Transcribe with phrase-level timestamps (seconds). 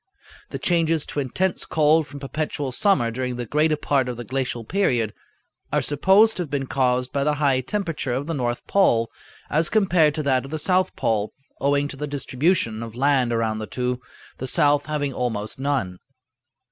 [0.49, 4.63] The changes to intense cold from perpetual summer during the greater part of the glacial
[4.63, 5.13] period
[5.71, 9.11] are supposed to have been caused by the high temperature of the north pole
[9.51, 13.59] as compared to that of the south pole, owing to the distribution of land around
[13.59, 14.01] the two,
[14.39, 15.99] the south having almost none.